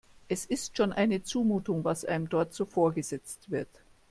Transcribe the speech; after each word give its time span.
Es 0.29 0.45
ist 0.45 0.75
schon 0.75 0.93
eine 0.93 1.21
Zumutung, 1.21 1.83
was 1.83 2.05
einem 2.05 2.27
dort 2.27 2.55
so 2.55 2.65
vorgesetzt 2.65 3.51
wird. 3.51 3.69